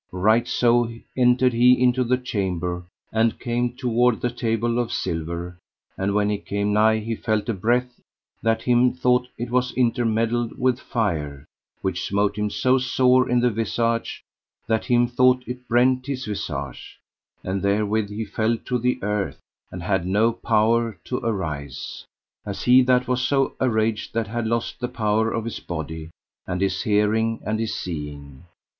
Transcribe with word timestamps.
Right 0.11 0.47
so 0.47 0.89
entered 1.15 1.53
he 1.53 1.79
into 1.79 2.03
the 2.03 2.17
chamber, 2.17 2.85
and 3.13 3.39
came 3.39 3.73
toward 3.75 4.19
the 4.19 4.31
table 4.31 4.79
of 4.79 4.91
silver; 4.91 5.59
and 5.95 6.15
when 6.15 6.27
he 6.27 6.39
came 6.39 6.73
nigh 6.73 6.97
he 6.97 7.13
felt 7.15 7.47
a 7.49 7.53
breath, 7.53 7.99
that 8.41 8.63
him 8.63 8.93
thought 8.93 9.27
it 9.37 9.51
was 9.51 9.77
intermeddled 9.77 10.57
with 10.57 10.79
fire, 10.79 11.45
which 11.83 12.03
smote 12.07 12.35
him 12.35 12.49
so 12.49 12.79
sore 12.79 13.29
in 13.29 13.41
the 13.41 13.51
visage 13.51 14.23
that 14.65 14.85
him 14.85 15.05
thought 15.07 15.43
it 15.45 15.67
brent 15.67 16.07
his 16.07 16.25
visage; 16.25 16.97
and 17.43 17.61
therewith 17.61 18.09
he 18.09 18.25
fell 18.25 18.57
to 18.65 18.79
the 18.79 18.97
earth, 19.03 19.37
and 19.71 19.83
had 19.83 20.07
no 20.07 20.33
power 20.33 20.97
to 21.03 21.17
arise, 21.19 22.05
as 22.43 22.63
he 22.63 22.81
that 22.81 23.07
was 23.07 23.21
so 23.21 23.49
araged, 23.61 24.13
that 24.13 24.25
had 24.25 24.47
lost 24.47 24.79
the 24.79 24.87
power 24.87 25.29
of 25.29 25.45
his 25.45 25.59
body, 25.59 26.09
and 26.47 26.59
his 26.61 26.81
hearing, 26.81 27.39
and 27.45 27.59
his 27.59 27.75
seeing. 27.75 28.45